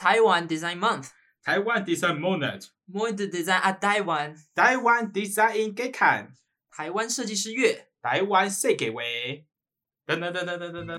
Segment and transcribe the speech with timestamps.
[0.00, 1.10] Taiwan Design Month，
[1.44, 6.32] 台湾 Design Monet，Muito Design 啊，台湾，台湾 Design 给看，
[6.70, 7.88] 台湾设计师月。
[8.00, 9.44] 台湾设计月？
[10.06, 10.98] 噔噔噔噔噔噔噔。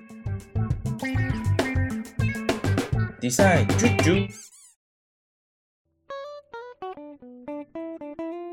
[3.19, 4.50] Design 啾啾。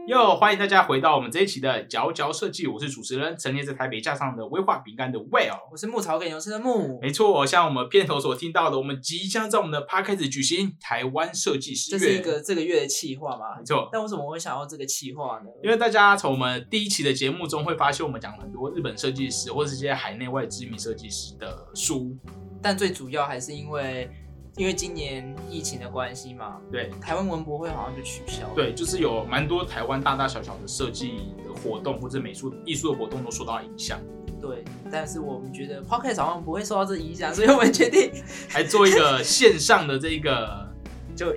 [0.08, 5.58] 哟，欢迎大家回到我们这一期的佼佼设计，我是主持人，陈列在台北架上的威化饼干的 Well。
[5.70, 11.98] 我是牧草梗牛吃的牧，没错，像我们片头所听到的，我们即将在我们的 p 开始举行台湾设计师月。
[11.98, 13.64] 这是一个这个月的企划嘛没？
[13.66, 15.50] 错，但为什么我会想要这个企划呢？
[15.62, 22.16] 因为大家从我们第一期的节目中会发现，我们讲了很多日本设计师或者是一些海内外知名设计师的书。
[22.62, 24.10] 但最主要还是因为
[24.58, 28.54] 因为今年疫情的关系嘛，对台湾文博会好像就取消了。
[28.56, 34.00] 对，就是有蛮多台湾大大小小的设计的活动或者美术艺术的活动都受到影响，
[34.40, 38.10] 对，但是我们觉得 Podcast 好像不会受到这影响， 所以我们决定
[38.50, 40.68] 还做一个线上的这个
[41.14, 41.32] 就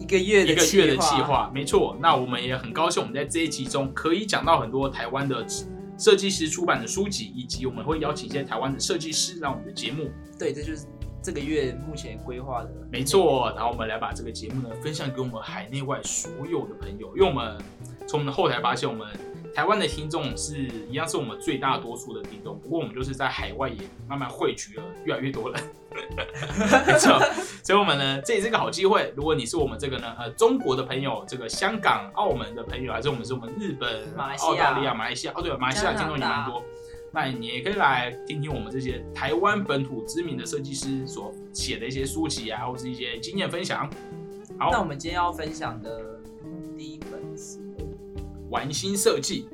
[0.00, 1.22] 一个月的一个月的计计。
[1.22, 1.48] 划。
[1.54, 5.46] 没错，那我们也很高兴，我们在这一集中可以讲到很多台湾的
[5.96, 10.10] 设计师出版的书籍，以及我们会邀请一些台湾的设计师来我们的节目。
[10.36, 10.84] 对，这就是
[11.24, 12.70] 这个月目前规划的。
[12.92, 17.56] 没错，然后我们来把这个节目呢分享给我们海内外所有的朋友，因为我们
[18.06, 19.08] 从我们的后台发现，我们
[19.54, 20.58] 台湾的听众是
[20.90, 25.62] 一样是我们最大多数的听众，不过我们就是在海外也慢慢汇聚了越来越多人，
[26.86, 27.18] 没错，
[27.62, 34.50] 所以我们呢这也是个好机会，如果你是我们这个呢呃中国的朋友，这个香港、澳门的朋友，还是我们是我们日本、马来西亚。
[34.50, 36.62] 澳大利亚、马来西亚，哦对了，马来西亚听众也蛮多。
[37.14, 43.88] 那你也可以来听听我们这些台湾本土知名的设计师所写的一些书籍啊，或是一些经验分享。
[44.58, 46.20] 好，那我们今天要分享的
[46.76, 47.60] 第一本是
[48.50, 49.46] 玩心设计，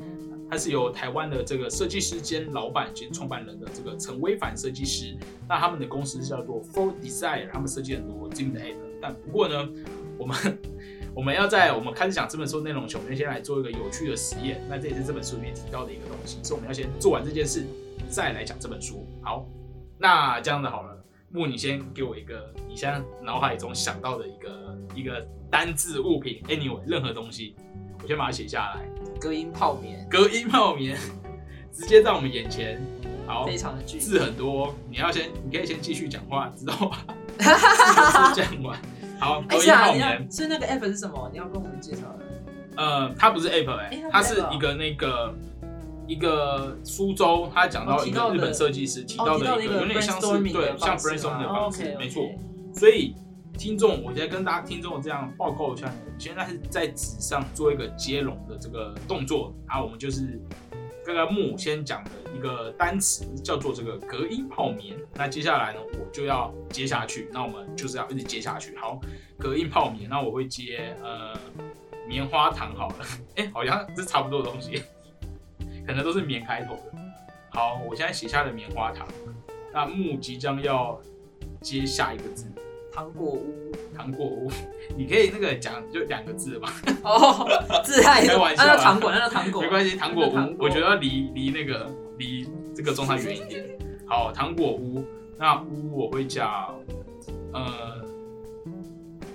[0.50, 5.14] 它是由台湾的这个设计师兼老板兼创办人的这个陈威凡设计师，
[5.46, 8.76] 那他们的公司叫做 For Desire，他们设计很多知名的 app。
[9.02, 9.68] 但不过呢，
[10.18, 10.36] 我们
[11.14, 14.64] 我们要在我们开始讲这本书内容前，我们先来做一个有趣的实验。
[14.68, 17.64] 那这也是这本书里面提到的一个东西，所以我们要先做完这件事，
[18.08, 19.06] 再来讲这本书。
[19.22, 19.44] 好，
[19.98, 20.96] 那这样子好了，
[21.32, 27.56] 木，你先给我一个你现在脑海中想到的一个一个单字物品，anyway 任何东西，
[28.02, 28.88] 我先把它写下来。
[29.20, 30.96] 隔音泡棉，隔音泡棉，
[31.72, 32.80] 直接在我们眼前。
[33.26, 36.96] 好，非常的巨字很多，你要先，你可以先继续讲话，知道吗？
[37.38, 38.80] 字讲完。
[39.20, 41.28] 好，哎，隔音是啊，你要泡棉，所以那个 app 是什么？
[41.30, 42.24] 你要跟我们介绍的。
[42.76, 45.34] 呃，它不是 app 哎、哎它是一个那个
[46.06, 52.24] 一个苏州，他讲到一个日本设计师提哦到的一个，有点像是对像 brainstorm 的吗方式，没错。
[52.74, 53.14] 所以
[53.58, 60.40] 听众，我现在跟大家听众这样报告一下呢，我现在是在纸上做一个接龙的这个动作，然后我们就是
[61.12, 68.76] 刚刚木先讲的一个单词叫做这个隔音泡棉，那接下来呢，我就要接下去，那我们就是要一直接下去。
[68.76, 69.00] 好，
[69.36, 71.36] 隔音泡棉，那我会接呃
[72.06, 74.84] 棉花糖好了， 哎、好像这差不多的东西，
[75.84, 76.92] 可能都是棉开头的。
[77.50, 79.08] 好，我现在写下了棉花糖，
[79.72, 81.00] 那木即将要
[81.60, 82.46] 接下一个字。
[82.92, 83.72] 糖果屋。
[83.96, 84.50] 糖果屋，
[84.96, 86.68] 你可以那个讲就两个字嘛，
[87.04, 87.46] 哦，
[87.84, 88.24] 自嗨。
[88.26, 89.96] 开玩那叫糖果，那叫糖果，没关系。
[89.96, 90.56] 糖果屋，果。
[90.58, 93.64] 我觉得要离离那个离这个状态远一点。
[94.06, 95.04] 好，糖果屋，
[95.36, 96.74] 那屋我会讲，
[97.52, 98.02] 呃，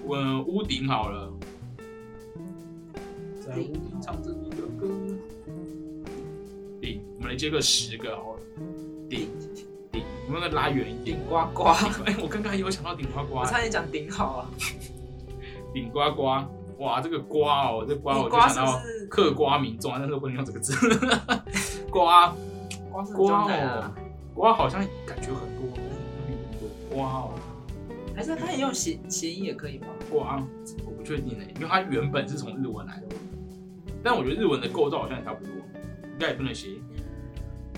[0.03, 1.31] 我屋顶好了，
[3.39, 3.81] 在屋顶。
[4.01, 4.87] 唱着你的歌。
[6.81, 8.39] 顶，我们来接个十个好了。
[9.07, 9.44] 顶顶，
[10.27, 11.27] 我们那个拉远一点顶。
[11.27, 11.63] 呱呱。
[12.05, 14.49] 哎，我刚刚有想到顶呱呱我，差点讲顶好啊，
[15.73, 16.23] 顶呱呱，
[16.83, 20.73] 哇，这个瓜哦，这瓜我就瓜想到是不是嗑瓜民众啊，但是不能用这个字。
[21.91, 22.33] 瓜
[22.91, 23.95] 瓜是瓜状态哦啊，，
[24.33, 25.71] 瓜好像感觉很多，
[26.27, 27.33] 很多瓜哦，
[28.15, 29.87] 还是它也用谐谐音也可以吗？
[30.11, 30.43] 瓜，
[30.85, 33.15] 我不确定哎，因为它原本是从日文来的，
[34.03, 35.53] 但我觉得日文的构造好像也差不多，
[36.03, 36.81] 应该也不能谐音。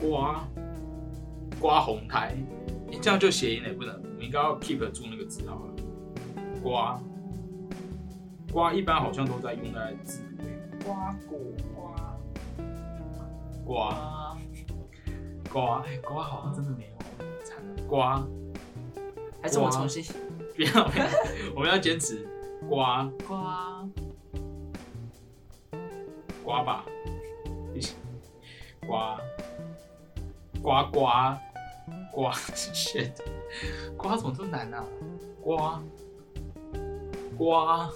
[0.02, 0.48] 瓜
[1.60, 2.36] 瓜红台，
[2.88, 5.74] 你这样就谐音了，不能，我们应该要 keep 住那个字好了。
[6.62, 7.00] 瓜
[8.52, 10.46] 瓜一般好像都在用在字尾。
[10.86, 11.40] 瓜果
[11.76, 12.18] 瓜
[13.66, 14.38] 瓜
[15.52, 17.84] 瓜，瓜，哎、瓜好像真的没有，惨了。
[17.88, 18.26] 瓜，
[19.42, 20.04] 还是我重新
[20.56, 21.06] 不要，不要
[21.56, 22.28] 我们要坚持
[22.70, 23.88] 刮，刮，
[26.44, 26.86] 刮吧，
[28.88, 29.20] 瓜
[30.62, 31.42] 瓜瓜
[32.18, 32.32] 瓜，
[32.74, 33.12] shit，
[33.96, 34.84] 瓜怎么这么难啊？
[35.40, 35.80] 瓜
[37.38, 37.88] 瓜，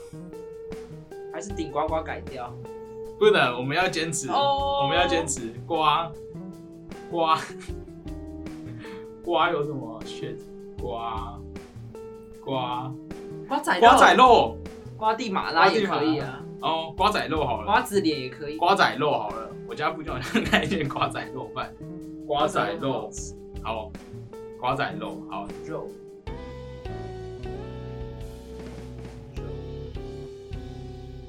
[1.33, 2.53] 还是顶呱呱改掉？
[3.17, 6.11] 不能，我们要坚持，哦我们要坚持瓜
[7.09, 7.39] 瓜
[9.25, 10.37] 瓜有什么 shit
[10.79, 11.39] 瓜
[12.45, 12.93] 瓜
[13.47, 14.55] 瓜仔瓜仔肉
[14.97, 18.57] 瓜地马拉也可以啊，哦，瓜仔肉好了，瓜子脸也可以。
[18.57, 21.73] 瓜仔肉好了，我家附近好像 开一间瓜仔肉饭，
[22.27, 23.09] 瓜仔肉
[23.63, 23.91] 好，
[24.59, 25.87] 瓜仔肉好，肉。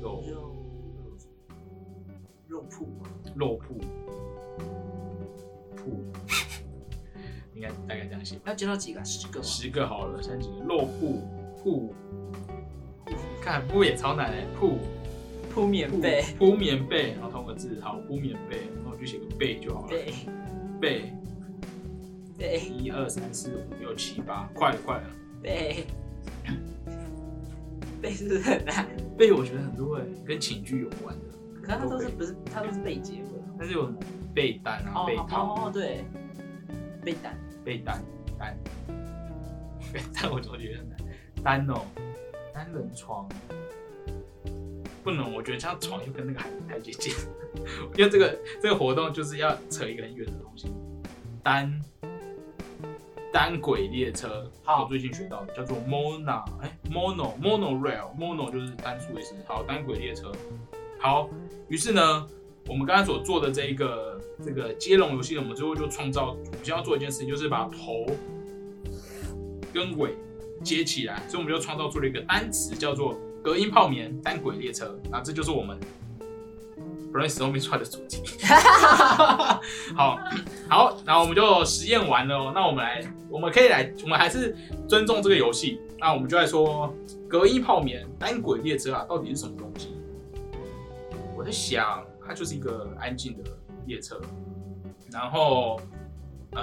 [0.01, 0.23] 肉。
[0.27, 0.55] 肉。
[2.49, 2.65] 肉。
[2.71, 3.07] 铺吗？
[3.35, 3.75] 肉铺
[5.77, 5.91] 铺，
[7.55, 9.05] 应该大概这样写，要介绍几个？
[9.05, 9.45] 十个吗？
[9.45, 10.65] 十个好了，现在几个。
[10.65, 11.21] 肉铺
[11.63, 11.95] 铺，
[13.43, 14.79] 看铺也超难哎，铺
[15.53, 20.15] 铺棉铺被，铺棉被，然后同个字好，铺棉被，然后就写个被就好了，被。
[20.81, 21.13] 被
[22.43, 25.05] 被一二三四五六七八，快了快了。
[25.41, 25.87] 背，
[28.03, 28.85] 背是不是很难？
[29.17, 33.29] 背我觉得很多哎，跟寝具有关的，可是它都是不是它都是被结合。
[33.57, 33.95] 但是有
[34.35, 36.05] 被单啊、被套、哦哦对，
[37.05, 38.03] 被单被单
[38.37, 38.59] 单，
[39.93, 40.99] 被单 我总觉得很难。
[41.45, 41.83] 单哦，
[42.53, 43.29] 单人床
[45.05, 47.15] 不能，我觉得这样床又跟那个还太接近，
[47.97, 50.73] 因为这个这个活动就是要扯一个很远的东西。
[51.41, 51.81] 单
[53.33, 59.35] 单轨列车，好我最近学到的叫做 Mona，哎，Mono Monorail，Mono 就是单数的意思。
[59.47, 60.31] 好，单轨列车。
[61.01, 61.31] 好，
[61.69, 62.27] 于是呢，
[62.69, 68.07] 我们刚才所做的这一个这个接龙游戏，我们最后就创造，我们先要做一件事情，就是把头
[69.73, 70.15] 跟尾
[70.63, 74.95] 接起来，所以我们就创造出了一个单词，叫做隔音泡棉单轨列车。
[75.11, 75.81] 那这就是我们
[77.13, 78.23] brainstorming 出来的主题。
[79.95, 82.53] 好 好，然后我们就实验完了哦。
[82.55, 84.57] 那我们来，我们可以来，我们还是
[84.89, 85.81] 尊重这个游戏。
[85.99, 86.93] 那我们就来说
[87.29, 89.97] 隔音泡棉单轨列车啊，到底是什么东西？
[91.37, 93.51] 我在想，它就是一个安静的
[93.87, 94.21] 列车，
[95.11, 95.81] 然后，
[96.53, 96.63] 嗯、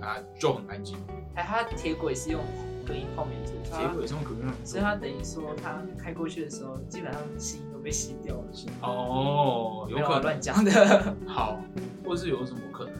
[0.00, 0.96] 啊，就很安静。
[1.34, 2.40] 哎，它铁轨是用
[2.88, 8.44] 隔音泡棉做，铁轨是用隔音所以它等于说它开过去的时候，基本上吸都被吸掉了。
[8.80, 10.72] 哦，有可能乱讲的。
[11.28, 11.60] 好，
[12.02, 12.94] 或是有什么可能？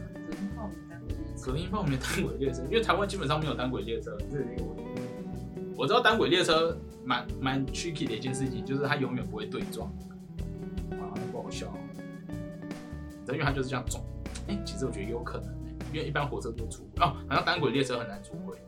[1.42, 4.82] 隔音泡棉单轨列车隔音泡棉单轨列车，因为台湾基本上没有单轨列车，这是一个问题。
[5.74, 9.88] 我知道单轨列车蛮蛮 tricky 的一件事情，就是它永远不会对撞，
[10.90, 11.72] 啊，不好笑。
[13.28, 14.04] 因为它就是这样走。
[14.48, 18.58] 哎、其实我觉得有可能、欸，因为一般火车都出轨哦，好像单轨列车很难出轨。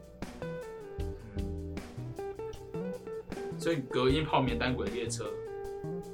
[3.61, 5.31] 所以隔音泡棉单轨列车，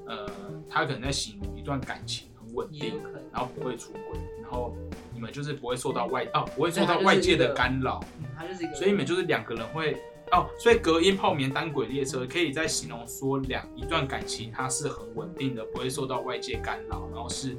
[0.07, 0.29] 呃，
[0.69, 3.01] 他可能在形容一段感情很稳定。
[3.33, 4.75] 然后不会出轨，然后
[5.13, 9.93] 你们就是不会受到外哦，不会受到外界的干扰，嗯它就是一个，所以你们就是两个人会
[10.33, 17.55] 哦，所以隔音泡棉单轨列车可以在形容说两一段感情它是很稳定的，不会受到外界干扰，然后是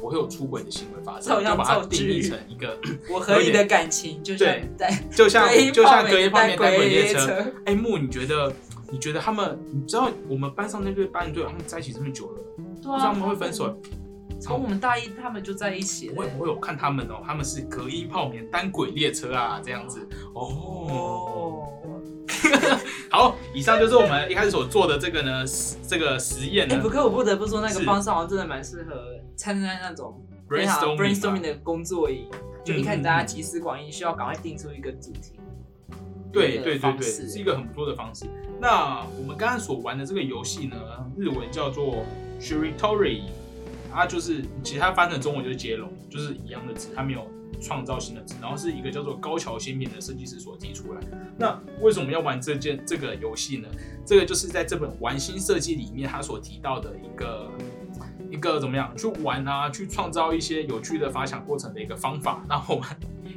[0.00, 2.78] 不会有出轨的行为发生，就把它定义成一个，
[3.10, 7.52] 我和你的感情就像对在就像就像隔音泡棉单轨列车车。。
[7.64, 8.54] 哎，木，你觉得
[8.90, 13.76] 你觉得他们，你知道我们班上那对班队，他们在一起这么久了，对不知道他们会分手？
[14.38, 16.24] 从我们大一他们就在一起了我。
[16.40, 20.42] 我有看他们哦，他们是隔音泡棉单轨列车啊，这样子哦。
[20.90, 21.68] 哦，
[23.10, 25.42] 好，以上就是我们一开始所做的这个呢，
[25.88, 28.94] 这个实验哎，呢不过我不得不说，那个方少好像真的蛮适合
[29.36, 32.28] 参加那种 brainstorming 的工作营，
[32.62, 35.40] 就一开始嗯大家集思广益，需要赶快定出一个主题。
[36.40, 38.26] 对对对对，是一个很不错的方式。
[38.60, 40.76] 那我们刚刚所玩的这个游戏呢，
[41.16, 42.04] 日文叫做
[42.40, 43.22] Shiritori，
[43.92, 51.00] 它就是其实它翻成中文就是接龙，就是一样的字，它没有创造新的字，然后是一个叫做高桥新品的设计师所提出来。
[51.38, 53.68] 那为什么要玩这件这个游戏呢？
[54.04, 57.50] 这个就是在这本玩心设计里面，他所提到的一个
[58.30, 62.42] 一个怎么样去玩啊，去创造一些有趣的发想过程的一个方法。
[62.48, 62.84] 那我们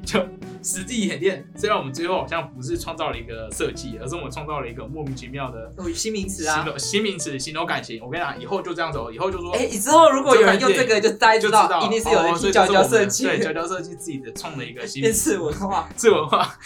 [0.06, 0.20] 就
[0.64, 1.46] 实地演练。
[1.56, 6.66] 虽然我们最后好像不是创造了一个设计，而是我们创造了一个莫名其妙的哦，新名词啊。
[6.78, 8.02] 新名词，形容感情。
[8.04, 9.52] 我跟你讲，以后就这样走，以后就说。
[9.52, 15.90] 哎，之后如果有人用这个，就大家知就知道道一定是有人哦所替娇娇以这是我们设计对，娇的，娇设计自己的创的一个新名词文化。
[15.96, 16.58] 次文化，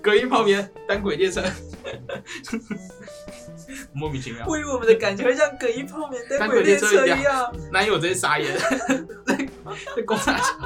[0.00, 1.42] 隔音泡棉，单轨列车，
[3.92, 4.44] 莫名其妙。
[4.46, 7.54] 我以为我们的感情会像隔音泡棉单单轨列车一样。
[7.72, 8.56] 男友直接傻眼，
[9.96, 10.54] 在公傻笑。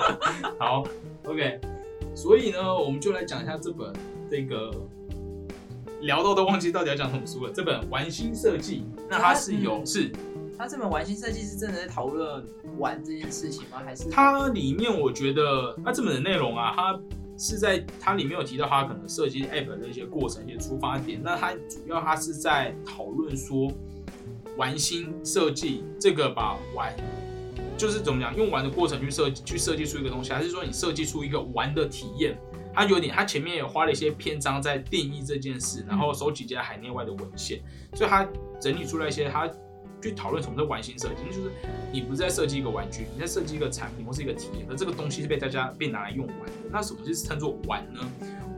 [0.58, 0.84] 好
[1.24, 1.60] ，OK，
[2.14, 3.92] 所以呢，我们就来讲一下这本
[4.30, 4.70] 这个
[6.00, 7.52] 聊到都忘记到底要讲什么书了。
[7.52, 10.10] 这本《玩心设计》，那它是有嗯是
[10.58, 12.44] 它这本玩心设计是真的在讨论
[12.78, 13.80] 玩这件事情吗？
[13.84, 17.00] 还是它里面我觉得它这本的内容啊，它
[17.40, 21.18] 是在它里面有提到它可能设计 app 的一些过程、一些出发点。
[21.24, 23.72] 那它主要它是在讨论说
[24.58, 26.94] 玩心设计这个把玩
[27.78, 32.38] 就是怎么讲，用玩的过程去设去设计出一个东西，还是说你设计出一个玩的体验？
[32.74, 37.58] 它有点，它前面也花了一些篇章在定义这件事，然后收集一些海内外的文献，
[37.94, 38.28] 所以它
[38.60, 39.50] 整理出来一些它
[40.02, 41.50] 去讨论什么是玩心设计，那就是
[41.92, 46.52] 你不是在设计一个玩具，你在设计一个产品或是一个体验，而这个东西是被大家被拿来用玩的。
[46.70, 48.00] 那什么是称作玩呢？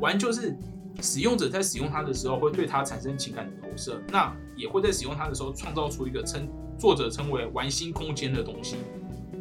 [0.01, 0.57] 玩就是
[1.01, 8.77] 使用者在使用它的时候会对它产生情感的投射，那也会在使用它的时候创造出一个称作者称为玩心空间的东西。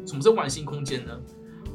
[0.06, 1.18] 什么是玩心空间呢？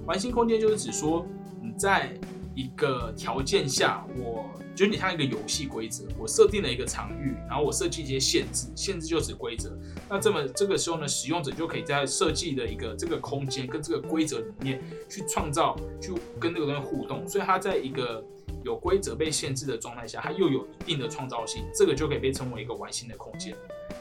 [0.05, 1.25] 玩心空间就是指说
[1.61, 2.13] 你在
[2.57, 9.77] 一个条件下，我就你像一个游戏规则，我设定了一个场域，然后我设计一些限制，限制就指规则。
[10.09, 17.27] 那这么这个时候呢，使用者就可以在设计的一个这个空间跟这个规则里面去创造，去跟这个东西互动。
[17.27, 18.25] 所以它在一个
[18.65, 23.55] 有规则被限制的状态下，它又有一定的创造性，这个就可以被称为一个玩心的空间。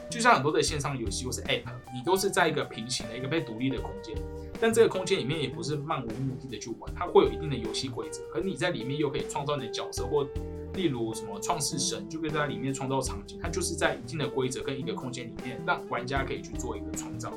[0.09, 4.15] 就像很多的线上游戏或是 App，你都是在一个平行的一个被独立的空间，
[4.59, 10.27] 但这个空间里面也不是漫无目的的去玩，它会有一定的游戏规则，可你在里面又可以创造你的角色，或
[10.73, 17.31] 例如什么创世神就可以在里面创造场景，它就是在一定的规则跟一个空间里面，让玩家可以去做一个创造。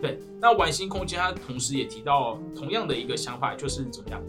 [0.00, 4.22] 对，那玩心空间它同时也提到同样的一个想法，就是怎么样？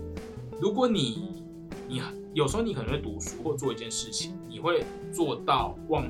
[0.59, 1.43] 如果你
[1.87, 2.01] 你
[2.33, 6.03] 有时候你可能会读书或做一件事情，你会做到忘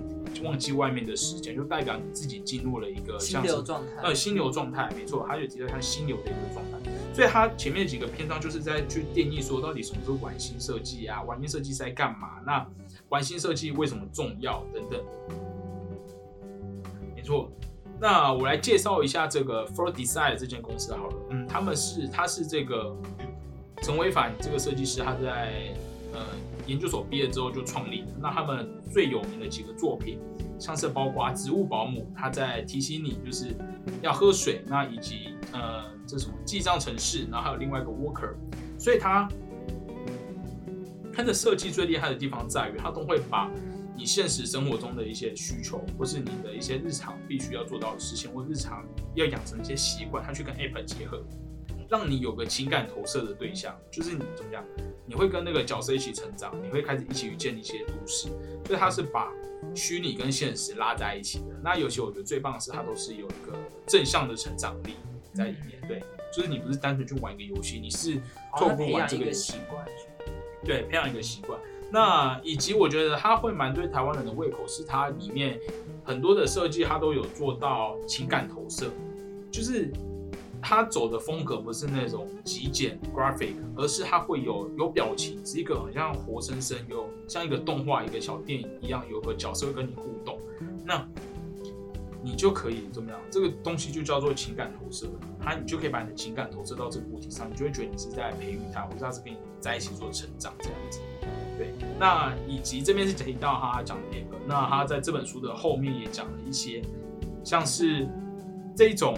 [0.43, 3.91] 忘记外面的时间，就代表你自己进入了一个心流状态。
[4.03, 6.91] 呃，心流状态，没错，他就提到他心流的一个状态。
[7.13, 11.21] 所以他前面几个篇章就是在去定义说，到底什么是玩心设计啊？
[11.23, 12.39] 玩心设计是在干嘛？
[12.45, 12.65] 那
[13.09, 14.63] 玩心设计为什么重要？
[14.73, 15.01] 等等。
[17.15, 17.51] 没错。
[17.99, 21.15] 那我来介绍一下这个 For Design 这间公司好了。
[21.29, 22.95] 嗯，他们是，他是这个
[23.83, 25.71] 陈伟凡这个设计师，他在
[26.13, 26.19] 呃
[26.67, 28.07] 研究所毕业之后就创立的。
[28.21, 30.19] 那他们最有名的几个作品，
[30.59, 33.55] 像是包括植物保姆，他在提醒你就是
[34.01, 38.33] 要喝水，那以及呃这什么记账城市，然后还有另外一个 Worker。
[38.77, 39.27] 所以它
[41.13, 43.49] 它的设计最厉害的地方在于，它都会把。
[43.93, 51.23] 你现实生活中的一些需求，或是你的一些日常必须要做到的事情，或日常要养成一些习惯，它去跟 App 结合，
[51.91, 54.63] 让你有个情感投射的对象，就是你怎么样，
[55.05, 58.29] 你会跟那个角色一起成长，你会开始一起去建立一些故事，
[58.65, 59.29] 所以它是把
[59.75, 61.47] 虚拟跟现实拉在一起的。
[61.61, 64.95] 那尤其我觉得最棒的是，它都是有一个正向的成长力
[65.33, 65.81] 在里面。
[65.85, 66.01] 对，
[66.33, 68.15] 就是你不是单纯去玩一个游戏，你是
[68.57, 69.85] 透过玩这个习惯，
[70.63, 71.59] 对，培养一个习惯。
[71.91, 75.59] 那以及我觉得它会蛮对台湾人的胃口，是它里面
[76.05, 78.89] 很多的设计，它都有做到情感投射，
[79.51, 79.91] 就是
[80.61, 90.37] 他走的风格不是那种极简 graphic，而是他会有有表情，是一个很像活生生有像一个动画一个小电影一样，有个角色跟你互动，
[90.85, 91.05] 那
[92.23, 93.19] 你就可以怎么样？
[93.31, 95.07] 这个东西就叫做情感投射，
[95.39, 100.99] 他你就可以把你的情感投射到这个物体上，你就会觉得你是在培育它，或者它是跟你在一起做成长这样子。
[101.57, 106.83] 对，那以及这边是提到他讲的那个，那他在这本书的后面也讲了一些，
[107.43, 108.07] 像是
[108.75, 109.17] 这种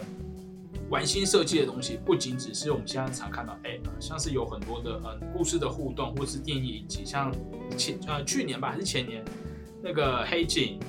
[0.93, 7.33] 玩心设计的东西，不仅只是我们现在常看到 App，像是有很多的嗯故事的互动，或是电影以及像
[7.75, 9.25] 前呃去年吧还是前年
[9.81, 10.79] 那个黑镜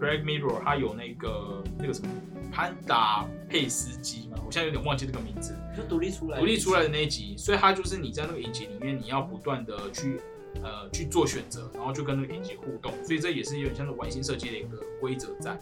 [0.00, 2.08] ，Black Mirror，它有那个那个什么
[2.50, 10.20] 潘达佩斯基嘛，我现在有点忘记这个名字，就独立出来独立出来的那一集，所以它就是你在那个影集里面，你要不断的去。
[10.62, 15.54] 呃，去做选择，然后就跟那个影集互动，所以这也是有点像是玩心设计的一个规则在。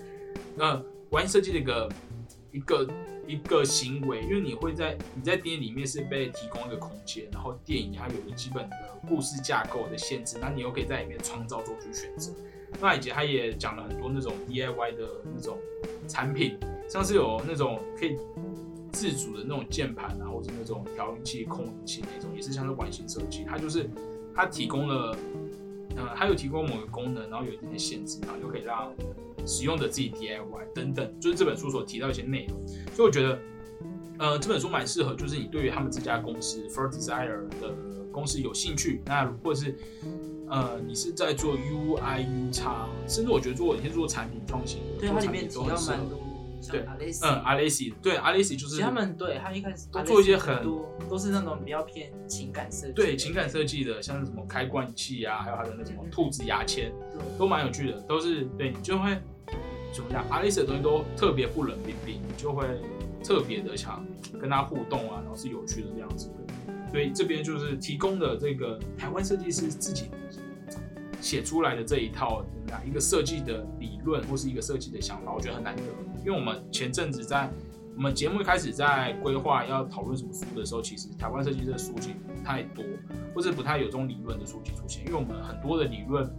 [0.54, 1.90] 那玩心设计的一个
[2.54, 2.88] 一个
[3.26, 8.76] 一个行为，因为你会在你在电影里面是被提供一个空间，然后电影它有个基本的
[9.08, 12.32] 故事架构的限制，那你又可以在里面创造做出选择。
[12.80, 15.58] 那以及他也讲了很多那种 DIY 的那种
[16.08, 16.56] 产品，
[16.88, 18.16] 像是有那种可以
[18.92, 23.90] 自主的那种键盘啊，或者那种调音器、控音器那种，也是像是玩型设计，它就是。
[24.36, 25.16] 它提供了，
[25.94, 28.92] 呃，它有提供某个功能，然后有一定的限制，然后就可以让
[29.46, 32.66] 使用者自己 DIY 等等，就是这本书所提到一些内容。
[32.94, 33.38] 所以我觉得，
[34.18, 37.74] 呃，这本书蛮适合，就是你对于他们这家公司 For Desire 的
[38.12, 39.76] 公司有兴趣，那或者是，
[40.48, 46.20] 呃，你是在做 UI U 叉，甚至我觉得做你是做产品创新，对它里面提到蛮多。
[46.70, 46.86] 对，嗯，
[47.42, 56.90] 阿雷西，对，阿雷西就是他们对他一开始都做一些很多，都是那种比较偏情感设计，对，情感设计的，像是什么开罐器啊，还有他的那什么兔子牙签，
[57.38, 59.14] 都蛮有趣的，都是对你就会
[59.94, 62.66] 怎么样，阿雷西的东西都特别不冷冰冰，就会
[63.22, 64.04] 特别的想
[64.40, 70.10] 跟他互动啊，然后是有趣的这样子的，所以这边就是提供的这个台湾设计师自己。
[71.20, 75.82] 写出来的这一套怎么样一个设计的理论或是一个设计的想法，我觉得很难得。
[76.18, 77.50] 因为我们前阵子在
[77.96, 82.84] 我们节目一开始在规划要讨论什么书的时候，其实台湾设计师的书籍不太多，
[83.34, 86.30] 或者不太有这种理论的书籍出现，因为我们很多的理论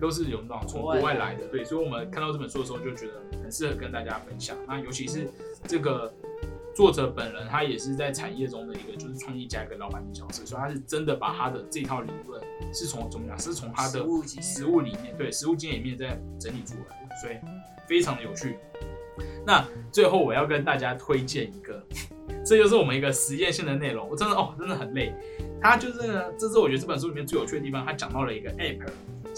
[0.00, 4.56] 都是有那种从国外来的，对，所以我们看到这本书的时候就觉得很适合跟大家分享。
[4.66, 5.28] 那尤其是
[5.66, 6.12] 这个
[6.74, 14.04] 作者本人，他也是在产业中的一个就是创业家跟老板的角色，所以他是真的把他的这套理论是从怎么讲，是从他的
[14.40, 17.36] 实物里面，对实物经验里面再整理出来的，所以
[17.88, 18.56] 非常的有趣。
[19.44, 21.82] 那最后我要跟大家推荐一个，
[22.44, 24.08] 这就是我们一个实验性的内容。
[24.08, 25.12] 我真的哦，真的很累。
[25.60, 27.84] 他就是呢，这是我觉得这本书里面最有趣的地方。
[27.84, 28.86] 他讲到了一个 app，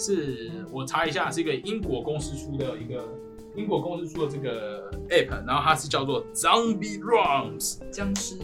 [0.01, 3.07] 是我查一下，是一个英国公司出的一个
[3.55, 8.35] 英国公司出的这个 app，然后它是叫做 Zombie Runs 僵尸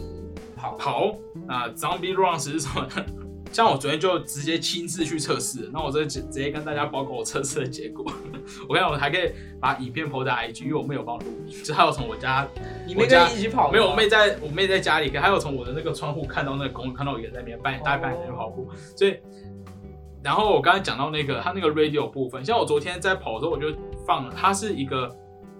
[0.56, 1.14] 跑跑。
[1.46, 3.04] 那 Zombie Runs 是什么呢？
[3.50, 8.04] 像我昨天就直接亲自去测试，那我这直直接跟大家报告我测试的结果。
[8.68, 12.46] 我看我还可以把影片 PO 在 IG，因为我妹有帮我录影，就她有从我家
[12.86, 13.72] 你没我家跟你一起跑吗？
[13.72, 19.16] 没有，我妹在我妹在家里，可还有从我的那个窗户看到那个公园，看到我一个人在那边半夜大概半夜在跑步，所以，
[20.22, 23.72] 然后我刚才讲到那个它那个 radio 部分，像我昨天在跑的时候，我就
[24.06, 25.08] 放了，它是一个，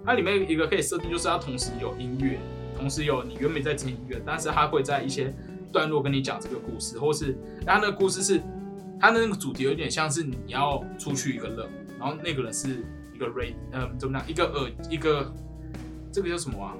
[0.05, 2.38] 它里面有一个可以设定，就是它同时有音乐，
[2.77, 5.33] 同时有你原本在听音乐，但是它会在一些
[5.73, 8.43] 段落跟你讲这个故事，或是它那个故事是
[9.00, 12.85] 它的那个主题有点像是你要出去一个任务，然后那个人是
[13.15, 15.33] 一个 radio，嗯，怎么讲，一个耳一个
[16.12, 16.75] 这个叫什么啊？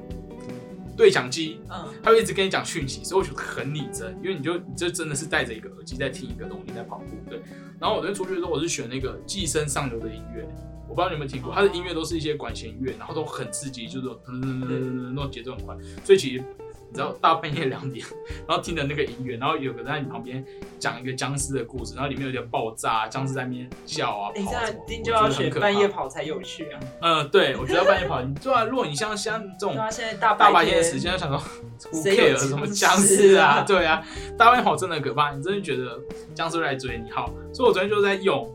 [0.97, 7.41] 对讲机，嗯，他会一直跟你讲讯息，所以我觉得很拟真，因为你就你就真的是戴着一个耳机在听一个东西在跑步，对。
[7.81, 10.47] 然后我昨天出去的时候，我是选那个《寄生上流》的音乐，
[10.89, 16.45] 我不知道你有没有听过，它的音乐都是一些管弦乐，然后都很刺激，就是嗯那种节奏很快，所以其实
[16.91, 18.07] 你知道大半夜两点，
[18.49, 20.45] 然后听着那个音乐，然后有个人在你旁边
[20.79, 25.89] 讲一个僵尸的故事，然后里面有点爆炸，僵尸在那边叫啊你这样跑啊什么，半夜。
[25.89, 26.79] 跑才有趣啊！
[27.01, 31.43] 嗯，对，我觉得半夜跑，你对啊，如果你像像这种对啊，现在大大白天天的时间，想说
[32.03, 33.65] 谁有什么僵尸啊？
[33.67, 34.05] 对啊，
[34.37, 35.99] 大半夜跑真的可怕，你真的觉得
[36.35, 37.11] 僵尸会来追你。
[37.11, 38.49] 好，所以我昨天就在用，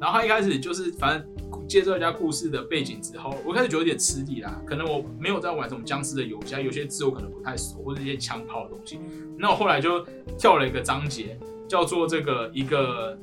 [0.00, 8.98] 然后他一开始就是反正介绍一下故事的背景之后，我开始觉得有点吃力啦，可能我没有在玩什么僵尸的游戏，啊有些字我可能不太熟，或者一些枪炮的东西。
[9.38, 10.04] 那我后来就
[10.38, 13.16] 跳了一个章节，叫做这个一个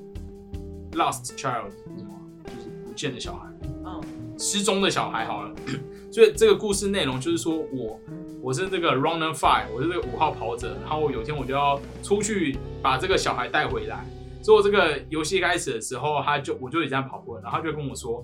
[0.93, 2.13] lost child，什么？
[2.45, 3.47] 就是不见的小孩。
[3.83, 4.01] 嗯，
[4.37, 5.55] 失踪的小孩好了，
[6.11, 7.99] 所以这个故事内容就是说我
[8.41, 14.05] 我是这个 runner five，我是这个五号跑者，然后我有一天我就要出去把这个小孩带回来。
[14.41, 18.23] 做这个游戏开始的时候，他就我就已经在跑步了，然后他就跟我说，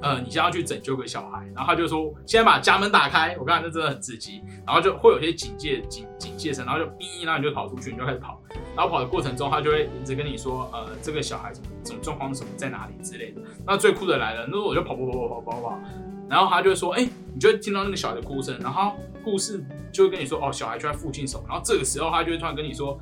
[0.00, 8.40] 呃，你现在要去拯救个小孩，然后他就说，先把家门打开，我刚才那真的很刺激，然后就会有些警戒警警戒声，然后就哔，然后你就跑出去，你就开始跑，
[8.76, 13.40] 然后跑的过程中，他就会一直跟你说，呃，这个小孩怎么怎么状况什么，在哪里之类的。
[13.66, 15.80] 那最酷的来了，那时候我就跑跑跑跑跑跑跑，
[16.28, 18.92] 然后他就会说，哎、你就听到那个小孩的哭声，然后
[19.24, 23.00] 故事就会跟你说，哦，小孩就在附近什么，然后这个时候他就会突然跟你说。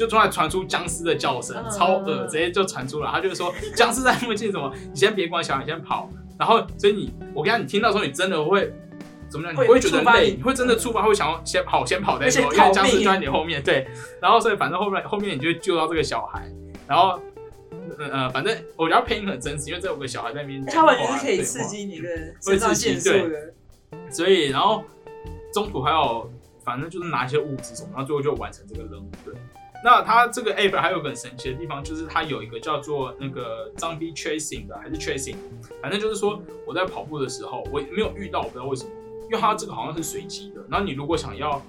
[0.00, 3.10] 就突然传出僵尸的叫声，嗯超恶，直接就传出来。
[3.10, 6.10] 他就是说 僵尸在附近什么，你先别管小孩，你先跑。
[6.38, 8.72] 然后，所以你，我跟你讲，你听到的时候，你真的会
[9.28, 9.54] 怎么样？
[9.54, 13.62] 你会不会觉得累，你你会真的触发，会想要先跑，先跑再说，因为僵尸就在你后面。
[13.62, 13.86] 对，
[14.22, 16.50] 然后所以反正后面后面你就救到这个小孩，
[16.88, 17.20] 然后。
[17.98, 22.08] 呃呃，反正我觉得配音很真实，因为这有个小孩在那边讲话，它完全是可以刺激你的
[22.42, 23.52] 会肾上刺激腺素的。
[24.10, 24.82] 所以然后
[25.52, 26.30] 中途还有
[26.64, 29.10] 反正就是拿一些物资什么，然后最后就完成这个任务。
[29.24, 29.34] 对，
[29.82, 35.36] 那它这个 app 还有个很神奇的地方，就是它有一个叫做那个 zombie chasing 的，还是 chasing，
[35.80, 38.90] 反正就是说我在跑步的时候，我没有遇到，我不知道为什么，
[39.24, 40.62] 因为它这个好像是随机的。
[40.68, 41.62] 那你如果想要，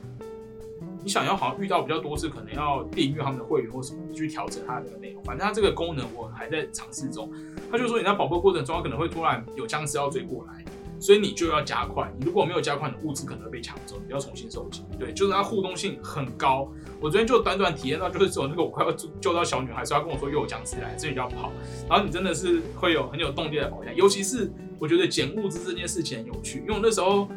[1.03, 5.23] 你想要好像遇到比较多次，可能要订阅他们的会员或什么去调整它的那个内容。
[5.23, 7.31] 反正它这个功能我还在尝试中。
[7.71, 10.65] 他就说你在跑步过程中，可能会突然有僵尸要追过来。
[11.01, 14.85] 所以你就要加快，你如果没有加快，你的物资可能会被抢走，你要重新收集。
[14.99, 16.71] 对，就是它互动性很高。
[17.01, 21.51] 我昨天就短短体验到，就是只有那个我快要救救到小女孩，所以她跟我说又有僵尸来，所以你就要跑。
[21.89, 27.27] 然后你真的是会有很有动力的跑下，尤其是我觉得捡物资这件事情很有趣，因为我那时候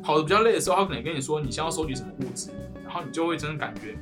[0.00, 2.52] 跑的比较累的时候，他可能跟你说你先要收集什么物资，
[2.84, 3.98] 然后你就会真的感觉，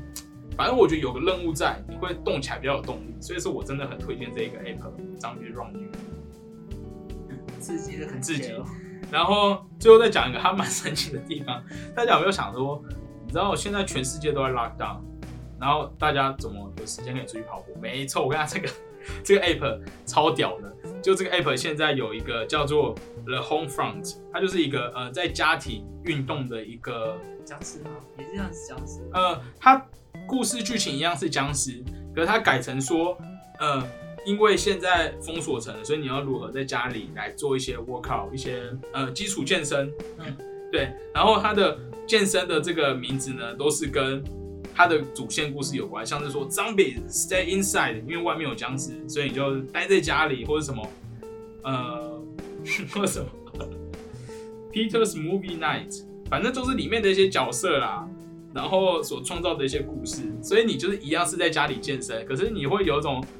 [0.58, 3.14] 反正我觉得有个任务在，你会动起来比较有动力。
[3.18, 5.88] 所以说我真的很推荐这一个 app，张别 Run。
[7.58, 8.52] 刺激的很刺激
[9.10, 11.62] 然后最后再讲一个他蛮神奇的地方，
[11.94, 12.82] 大家有没有想说，
[13.26, 14.98] 你知道现在全世界都在 lock down，
[15.60, 17.78] 然后大家怎么有时间可以出去跑步？
[17.80, 18.68] 没错，我跟你讲这个
[19.24, 22.94] 这个 app 超屌的，就这个 app 现在有一个叫做
[23.24, 27.90] The Home Front，它就是一个呃在家庭运动的一个僵尸吗？
[28.18, 29.00] 也是这样子僵尸。
[29.12, 29.84] 呃，它
[30.26, 31.82] 故事剧情一样是僵尸，
[32.14, 33.16] 可是它改成说，
[33.58, 33.82] 呃，
[34.26, 40.36] 因为现在封锁城了，所以你要如何在家里来做一些 workout，一些呃基础健身，嗯。
[40.72, 44.22] 对，然后它的健身的这个名字呢，都是跟
[44.72, 50.88] 它的主线故事有关，像是说 zombie stay inside，因为外面有僵尸，所以你就待在家里，或者什么，
[51.64, 52.22] 呃，
[52.94, 53.26] 或者什么。
[54.72, 58.08] Peter's Movie Night，反正就是里面的一些角色啦，
[58.54, 63.20] 然后所创造的一些故事，所以你就是一样是在家里健身，可是你会有一种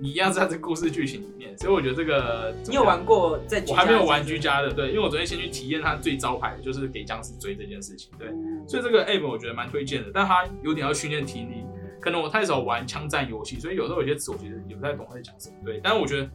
[0.00, 3.72] 一样是在这故事剧情里面，所以我觉得这个你有玩过在居家？
[3.72, 8.28] 我还没有玩居家的，对，因为我昨天先去体验它最招牌的就是给僵尸追这件事情，对，
[8.68, 11.64] 所以这个 app 我觉得蛮推荐的，但它有点要训练体力，
[12.00, 16.28] 可能我太少玩枪战游戏，所以有时候有些词我其实也不太懂他在讲什么，对，但是我觉得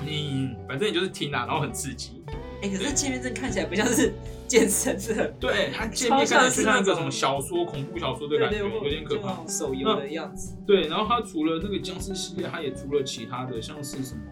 [0.00, 2.22] 你反正你就是听啊，然后很刺激，
[2.64, 4.14] 哎、可是界面真的看起来不像是
[4.48, 9.46] 健身的，对，它界面看起来就像一个什么小说、恐怖小说的感觉，对有点可怕。
[9.46, 10.56] 手游的样子。
[10.66, 14.22] 对，然后它除了那个僵尸系列，它也出了其他的，像是什么，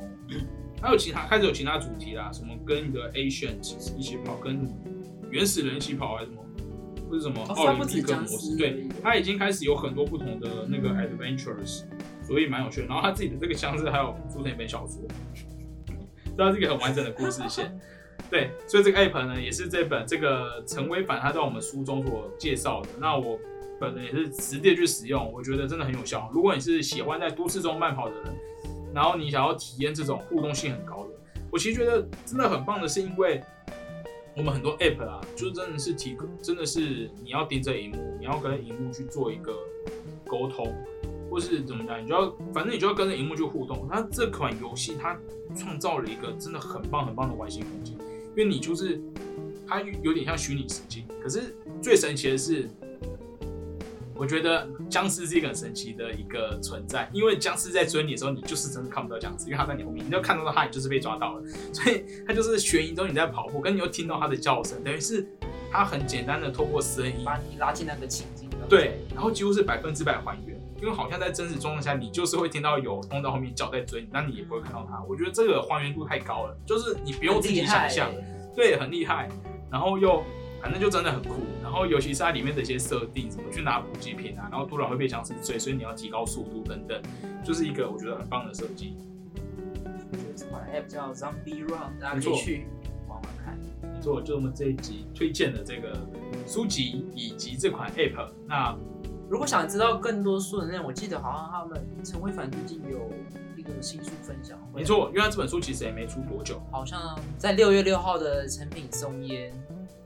[0.81, 3.59] 还有其他开始有其他主题啦，什么跟你的 Asian
[3.99, 4.67] 一起跑，跟
[5.31, 6.43] 原始人一起跑，还是什么，
[7.11, 11.83] 或者什么哦奥林匹克模式，对已，它已经开始有很多不同的那个 adventures，
[12.23, 12.87] 所以蛮有趣的。
[12.87, 15.03] 然后它自己的这个箱子还有出成一本小说，
[16.35, 17.79] 所以它是一个很完整的故事线。
[18.31, 22.89] 对，所以这个 app 呢，也是这本这个陈威凡他在我们书中所介绍的。
[22.99, 23.39] 那我
[23.79, 26.31] 本人也是直接去使用，我觉得真的很有效。
[26.33, 28.35] 如果你是喜欢在都市中慢跑的人，
[28.95, 31.11] 然后你想要体验这种互动性很高的，
[31.51, 33.43] 我其实觉得真的很棒的是，因为
[34.35, 39.53] 我们很多 app 啊，就真的是提供，真的是你要盯着荧幕，你要跟荧幕去做一个
[40.27, 40.75] 沟通，
[41.31, 43.87] 或是怎么讲，你就要反正你就要跟着荧幕去互动。
[43.91, 45.19] 那这款游戏它
[45.55, 47.97] 创造了一个真的很棒很棒的玩心空间，
[48.37, 49.01] 因为你就是
[49.67, 52.69] 它有点像虚拟实境，可是最神奇的是。
[54.15, 61.43] 我觉得僵尸是一个很神奇的一个存在，因为僵尸在追你的时候，你就是真的看不到僵尸，因为他在你后面，你就看到他，你就是被抓到了。
[61.73, 65.27] 所以它就是悬疑中你在跑步，跟你又听到它的叫声，等于是
[65.73, 68.49] 它很简单的透过声音，把你拉进那个情境。
[68.69, 70.52] 对，然后几乎是百分之百还原，
[70.83, 75.01] 因为好像在真实状况下，你就是会听到有东西在后面叫在追你，但你也不会看到他。
[75.09, 78.11] 我觉得这个还原度太高了，就是你不用自己想象，
[78.53, 79.29] 对，很厉害，
[79.71, 80.25] 然后又
[80.61, 87.01] 反正就真的很酷，然后尤其是它里面的一些设定，怎么去拿补给品啊，然后突然会被僵尸追，所以你要提高速度等等，
[87.45, 88.97] 就是一个我觉得很棒的设计。
[90.35, 92.67] 这款 app 叫 Zombie Run，大家可以去
[93.07, 93.57] 玩玩看。
[93.83, 95.97] 没错，就我们这一集推荐的这个
[96.45, 98.31] 书籍以及这款 app。
[98.49, 98.77] 那
[99.33, 103.11] 如果想知道更多书的内容，我记得好像他们陈慧凡最近有
[103.57, 109.51] 一个新书分享会，没，错，因为他这本书其实也没出多久，好像在六月六号的成品松烟，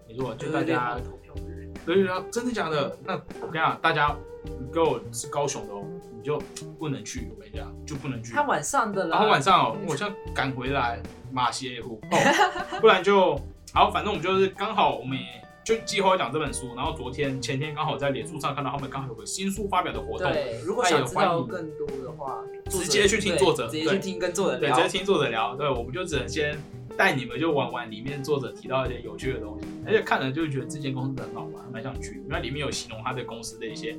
[0.07, 1.69] 没错，就大家投票日。
[1.85, 2.97] 所以说真的假的？
[3.05, 5.83] 那我跟你讲，大家你跟我是高雄的哦，
[6.17, 6.41] 你就
[6.79, 8.33] 不能去，我跟你讲，就不能去。
[8.33, 13.37] 他晚上的啦，然后晚上哦，我像赶回来马歇湖哦，不然就
[13.73, 15.25] 好，反正我们就是刚好我们也
[15.67, 24.83] 就计划讲这本书，然后昨天前天刚好在脸书上看到他们刚好有个新书发表的活动，对，如果想知道更多的话，直接去听作者对对直接去听跟作者对，聊直。
[24.89, 26.57] 接听作者聊，对，我们就只能先
[26.97, 33.91] 带你们就玩玩里面作者提到一些有趣的东西，而且看了就觉得这间公司很好玩，蛮想去，因为里面有形容他的公司的一些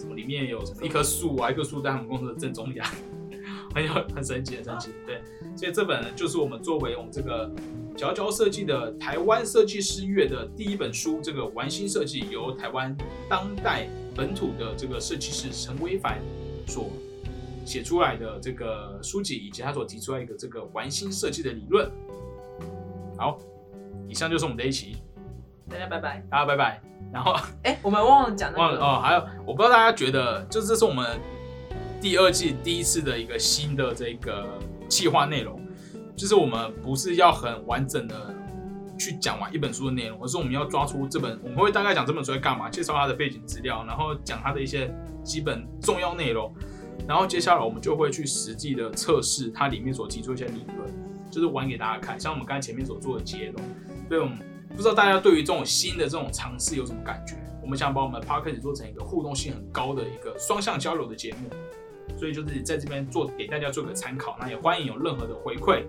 [0.00, 2.84] 什么，里面有什么一棵树啊，一棵树在他们公司的正中央，
[3.72, 5.22] 很有很神奇很神奇，对，
[5.54, 7.48] 所以这本呢就是我们作为我们这个
[7.96, 12.96] 佼佼设计的台湾设计师月的第一本书，这个玩心设计由台湾
[13.28, 16.20] 当代本土的这个设计师陈威凡
[16.66, 16.90] 所
[17.64, 21.90] 写出来的这个书籍，以及他所提出来一个这个玩心设计的理论。
[23.16, 23.38] 好，
[24.08, 24.96] 以上就是我们的一期，
[25.68, 26.24] 大家拜拜。
[26.30, 26.82] 大家拜拜。
[27.12, 31.20] 然后哎，我们忘了讲那个忘了哦，还有我不知道大家觉得，就这是我们
[32.00, 34.48] 第二季第一次的一个新的这个
[34.88, 35.60] 计划内容，
[36.16, 38.34] 就是我们不是要很完整的
[38.98, 44.94] 去讲完一本书的内容，而是我们要抓出这本，我们会大概讲这本书在干嘛，介绍它的背景资料，然后讲它的一些
[45.24, 46.54] 基本重要内容，
[47.08, 50.88] 然后接下来我们就会去实际的测试它里面所提出一些理论，
[51.30, 53.56] 就是玩给大家看，像我们刚才前面所做的结论，
[54.08, 54.38] 所以我们
[54.70, 57.36] 不知道大家对于这种新的这种尝试有什么感觉？
[57.62, 61.48] 我们想把我们 p o d c a s t 做成一个互动性很高的一个双向交流的节目，
[62.16, 64.36] 所以就是在这边做给大家做个参考。
[64.40, 65.84] 那也欢迎有任何的回馈，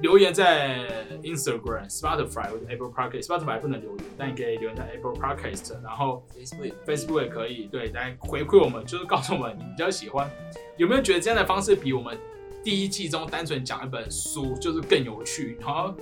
[0.00, 0.88] 留言在
[1.22, 3.24] Instagram、Spotify 或者 Apple Podcast。
[3.24, 10.30] Spotify 不能留言，但你可以留言在 Apple Podcast，然后 Facebook Facebook 也可以，对，来回馈我们，就是告诉我们你比较喜欢，
[10.76, 12.16] 有没有觉得这样的方式比我们
[12.62, 15.94] 第一季中单纯讲一本书就是更有趣，然后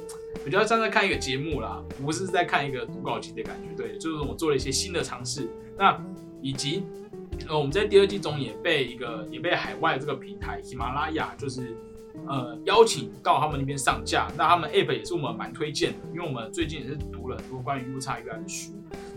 [0.45, 3.75] 比较像在看一个节目啦，不是在看一个读稿集的感觉。
[3.77, 6.01] 对，就是我做了一些新的尝试，那
[6.41, 6.85] 以及
[7.47, 11.77] 呃我们在第二季中也被一个也被海外这个平台喜马拉雅就是。
[12.27, 18.73] 呃，邀请到他们那边上架，那他们 app 也是我们蛮推荐的，因为我们最近也是读了很多关于 U 叉 UI 的书，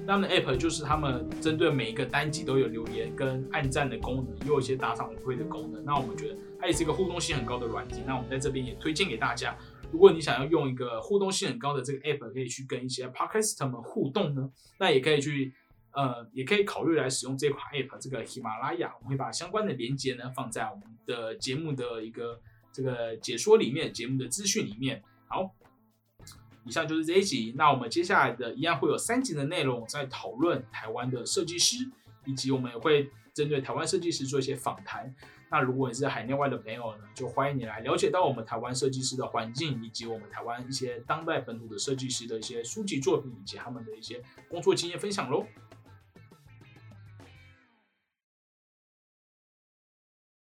[0.05, 5.84] 那么 App 就是他们针对每一个单集都有留言跟按赞的功能，也有一些打赏回馈的功能。
[5.84, 8.03] 那我们觉得它也是一个互动性很高的软体。
[8.05, 9.57] 那我们在这边也推荐给大家，
[9.91, 15.55] 如果你想要用一个互动性很高的这个 App，可以去跟一些 Podcast 们互动呢，那也可以去
[15.93, 18.93] 呃，也可以考虑来使用这款 App，这个喜马拉雅。
[18.97, 22.39] 我们会把相关的连接呢放在我们的节目的一个
[22.71, 25.04] 这个解说里面，节目的资讯里面。
[25.27, 25.56] 好。
[26.63, 31.89] 以上就是这一集，那我们接下来的一样会有三集的内容，在讨论台湾的设计师，
[32.23, 35.12] 以及我们也会针对台湾设计师做一些访谈。
[35.49, 45.43] 那如果你是海内外的朋友呢，就欢迎你来了解到我们台湾设计师的环境，以及我们台湾一些当代本土的设计师的一些书籍作品，以及他们的一些工作经验分享喽。